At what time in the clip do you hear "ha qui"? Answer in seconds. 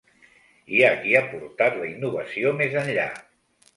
0.87-1.13